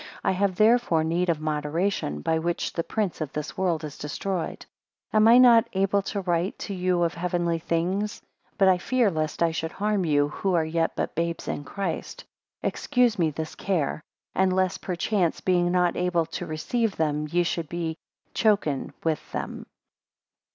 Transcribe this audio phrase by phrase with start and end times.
[0.23, 4.65] I have, therefore, need of moderation; by which the prince of this world is destroyed.
[5.11, 8.19] 17 Am I not able to write to you of heavenly things?
[8.57, 12.23] But I fear lest I should harm you, who are yet but babes in Christ;
[12.63, 14.01] (excuse me this care;)
[14.33, 17.95] and lest perchance being not able to receive them, ye should be
[18.33, 19.67] choken with them.